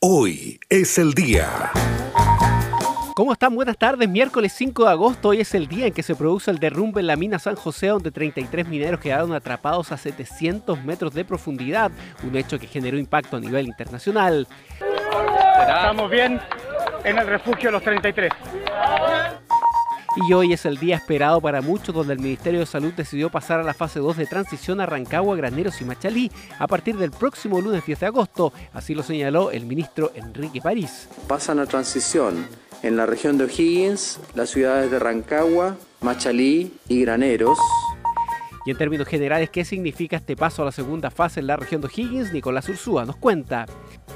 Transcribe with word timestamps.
Hoy 0.00 0.60
es 0.68 0.96
el 0.98 1.12
día. 1.12 1.72
¿Cómo 3.16 3.32
están? 3.32 3.56
Buenas 3.56 3.76
tardes. 3.76 4.08
Miércoles 4.08 4.52
5 4.52 4.84
de 4.84 4.90
agosto, 4.90 5.30
hoy 5.30 5.40
es 5.40 5.52
el 5.56 5.66
día 5.66 5.86
en 5.88 5.92
que 5.92 6.04
se 6.04 6.14
produce 6.14 6.52
el 6.52 6.60
derrumbe 6.60 7.00
en 7.00 7.08
la 7.08 7.16
mina 7.16 7.40
San 7.40 7.56
José, 7.56 7.88
donde 7.88 8.12
33 8.12 8.68
mineros 8.68 9.00
quedaron 9.00 9.34
atrapados 9.34 9.90
a 9.90 9.96
700 9.96 10.84
metros 10.84 11.14
de 11.14 11.24
profundidad, 11.24 11.90
un 12.22 12.36
hecho 12.36 12.60
que 12.60 12.68
generó 12.68 12.96
impacto 12.96 13.38
a 13.38 13.40
nivel 13.40 13.66
internacional. 13.66 14.46
Estamos 15.60 16.08
bien 16.08 16.40
en 17.02 17.18
el 17.18 17.26
refugio 17.26 17.70
de 17.70 17.72
los 17.72 17.82
33 17.82 18.32
y 20.26 20.32
hoy 20.32 20.52
es 20.52 20.64
el 20.64 20.78
día 20.78 20.96
esperado 20.96 21.40
para 21.40 21.60
muchos 21.60 21.94
donde 21.94 22.14
el 22.14 22.18
Ministerio 22.18 22.60
de 22.60 22.66
Salud 22.66 22.92
decidió 22.92 23.30
pasar 23.30 23.60
a 23.60 23.62
la 23.62 23.74
fase 23.74 24.00
2 24.00 24.16
de 24.16 24.26
transición 24.26 24.80
a 24.80 24.86
Rancagua, 24.86 25.36
Graneros 25.36 25.80
y 25.80 25.84
Machalí 25.84 26.30
a 26.58 26.66
partir 26.66 26.96
del 26.96 27.10
próximo 27.10 27.60
lunes 27.60 27.84
10 27.86 28.00
de 28.00 28.06
agosto, 28.06 28.52
así 28.72 28.94
lo 28.94 29.02
señaló 29.02 29.50
el 29.50 29.66
ministro 29.66 30.12
Enrique 30.14 30.60
París. 30.60 31.08
Pasan 31.26 31.58
a 31.58 31.66
transición 31.66 32.46
en 32.82 32.96
la 32.96 33.06
región 33.06 33.38
de 33.38 33.44
O'Higgins, 33.44 34.20
las 34.34 34.50
ciudades 34.50 34.90
de 34.90 34.98
Rancagua, 34.98 35.76
Machalí 36.00 36.72
y 36.88 37.00
Graneros. 37.02 37.58
Y 38.68 38.70
en 38.70 38.76
términos 38.76 39.08
generales, 39.08 39.48
¿qué 39.48 39.64
significa 39.64 40.18
este 40.18 40.36
paso 40.36 40.60
a 40.60 40.66
la 40.66 40.72
segunda 40.72 41.10
fase 41.10 41.40
en 41.40 41.46
la 41.46 41.56
región 41.56 41.80
de 41.80 41.86
O'Higgins? 41.86 42.34
Nicolás 42.34 42.68
Ursúa 42.68 43.06
nos 43.06 43.16
cuenta. 43.16 43.64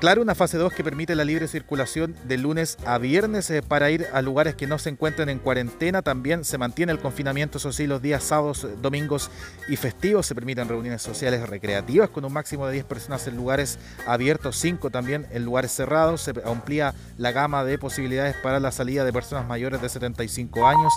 Claro, 0.00 0.22
una 0.22 0.34
fase 0.34 0.56
2 0.56 0.72
que 0.72 0.82
permite 0.82 1.14
la 1.14 1.26
libre 1.26 1.46
circulación 1.48 2.16
de 2.24 2.38
lunes 2.38 2.78
a 2.86 2.96
viernes 2.96 3.50
eh, 3.50 3.60
para 3.60 3.90
ir 3.90 4.06
a 4.10 4.22
lugares 4.22 4.54
que 4.54 4.66
no 4.66 4.78
se 4.78 4.88
encuentren 4.88 5.28
en 5.28 5.38
cuarentena. 5.38 6.00
También 6.00 6.46
se 6.46 6.56
mantiene 6.56 6.92
el 6.92 6.98
confinamiento, 6.98 7.58
eso 7.58 7.72
sí, 7.72 7.86
los 7.86 8.00
días 8.00 8.24
sábados, 8.24 8.66
domingos 8.80 9.30
y 9.68 9.76
festivos. 9.76 10.24
Se 10.24 10.34
permiten 10.34 10.66
reuniones 10.66 11.02
sociales 11.02 11.46
recreativas 11.46 12.08
con 12.08 12.24
un 12.24 12.32
máximo 12.32 12.66
de 12.66 12.72
10 12.72 12.86
personas 12.86 13.26
en 13.26 13.36
lugares 13.36 13.78
abiertos, 14.06 14.56
5 14.56 14.88
también 14.88 15.26
en 15.30 15.44
lugares 15.44 15.72
cerrados. 15.72 16.22
Se 16.22 16.32
amplía 16.46 16.94
la 17.18 17.32
gama 17.32 17.64
de 17.64 17.76
posibilidades 17.76 18.34
para 18.42 18.60
la 18.60 18.72
salida 18.72 19.04
de 19.04 19.12
personas 19.12 19.46
mayores 19.46 19.82
de 19.82 19.90
75 19.90 20.66
años. 20.66 20.94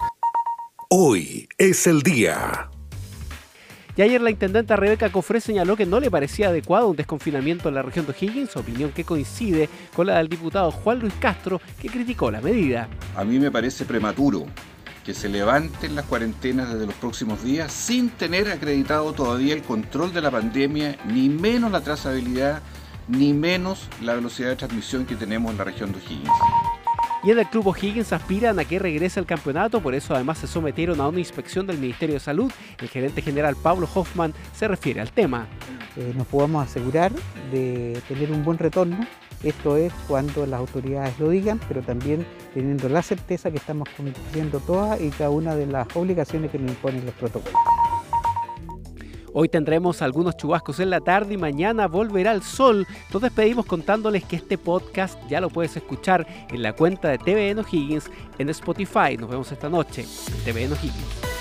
Hoy 0.90 1.50
es 1.58 1.86
el 1.86 2.02
día. 2.02 2.71
Y 3.96 4.02
ayer 4.02 4.22
la 4.22 4.32
intendenta 4.32 4.78
Rebeca 4.78 5.12
Cofré 5.12 5.42
señaló 5.42 5.76
que 5.76 5.86
no 5.86 6.00
le 6.00 6.10
parecía 6.10 6.48
adecuado 6.48 6.88
un 6.88 6.96
desconfinamiento 6.96 7.68
en 7.68 7.76
la 7.76 7.82
región 7.82 8.06
de 8.06 8.14
O'Higgins, 8.14 8.56
opinión 8.56 8.92
que 8.92 9.04
coincide 9.04 9.68
con 9.94 10.08
la 10.08 10.18
del 10.18 10.30
diputado 10.30 10.72
Juan 10.72 11.00
Luis 11.00 11.14
Castro, 11.20 11.60
que 11.82 11.90
criticó 11.90 12.32
la 12.32 12.42
medida. 12.42 12.88
A 13.16 13.26
mí 13.26 13.38
me 13.38 13.52
parece 13.52 13.84
prematuro 13.84 14.46
que 15.04 15.14
se 15.14 15.28
levanten 15.28 15.96
las 15.96 16.06
cuarentenas 16.06 16.72
desde 16.72 16.86
los 16.86 16.96
próximos 16.96 17.44
días 17.44 17.74
sin 17.74 18.10
tener 18.12 18.50
acreditado 18.50 19.12
todavía 19.14 19.54
el 19.54 19.64
control 19.64 20.14
de 20.14 20.22
la 20.22 20.32
pandemia, 20.32 20.98
ni 21.08 21.28
menos 21.28 21.72
la 21.72 21.82
trazabilidad, 21.82 22.62
ni 23.08 23.34
menos 23.34 23.88
la 24.02 24.14
velocidad 24.14 24.50
de 24.50 24.56
transmisión 24.56 25.06
que 25.06 25.16
tenemos 25.16 25.52
en 25.52 25.58
la 25.58 25.64
región 25.66 25.92
de 25.92 25.98
O'Higgins. 25.98 26.30
Y 27.24 27.30
en 27.30 27.38
el 27.38 27.46
Club 27.46 27.68
O'Higgins 27.68 28.14
aspiran 28.14 28.58
a 28.58 28.66
que 28.66 28.80
regrese 28.80 29.20
al 29.20 29.28
campeonato, 29.28 29.80
por 29.80 29.94
eso 29.94 30.16
además 30.16 30.40
se 30.40 30.48
sometieron 30.48 31.00
a 31.00 31.08
una 31.08 31.20
inspección 31.20 31.68
del 31.68 31.78
Ministerio 31.78 32.16
de 32.16 32.20
Salud. 32.20 32.52
El 32.80 32.90
gerente 32.90 33.22
general 33.22 33.56
Pablo 33.62 33.88
Hoffman 33.94 34.34
se 34.56 34.68
refiere 34.68 35.02
al 35.02 35.12
tema. 35.12 35.48
Eh, 35.98 36.14
nos 36.18 36.26
podamos 36.26 36.68
asegurar 36.68 37.12
de 37.52 38.02
tener 38.08 38.32
un 38.32 38.44
buen 38.44 38.58
retorno. 38.58 39.06
Esto 39.44 39.78
es 39.78 39.94
cuando 40.08 40.48
las 40.48 40.60
autoridades 40.60 41.20
lo 41.20 41.30
digan, 41.30 41.60
pero 41.68 41.82
también 41.82 42.26
teniendo 42.56 42.90
la 42.90 43.04
certeza 43.04 43.52
que 43.52 43.58
estamos 43.58 43.88
cumpliendo 43.96 44.60
todas 44.60 45.00
y 45.00 45.10
cada 45.12 45.30
una 45.30 45.56
de 45.56 45.68
las 45.68 45.88
obligaciones 45.96 46.50
que 46.50 46.58
nos 46.58 46.72
imponen 46.72 47.06
los 47.06 47.14
protocolos. 47.16 47.81
Hoy 49.34 49.48
tendremos 49.48 50.02
algunos 50.02 50.36
chubascos 50.36 50.80
en 50.80 50.90
la 50.90 51.00
tarde 51.00 51.36
y 51.36 51.38
mañana 51.38 51.88
volverá 51.88 52.34
el 52.34 52.42
sol. 52.42 52.86
Nos 53.14 53.22
despedimos 53.22 53.66
contándoles 53.66 54.26
que 54.26 54.36
este 54.36 54.58
podcast 54.58 55.18
ya 55.30 55.40
lo 55.40 55.50
puedes 55.50 55.76
escuchar 55.78 56.28
en 56.50 56.62
la 56.62 56.74
cuenta 56.74 57.10
de 57.10 57.18
TVN 57.18 57.60
O'Higgins 57.60 58.12
en 58.38 58.50
Spotify. 58.50 59.16
Nos 59.18 59.30
vemos 59.30 59.52
esta 59.52 59.70
noche 59.70 60.02
en 60.04 60.54
TVN 60.54 60.74
O'Higgins. 60.74 61.41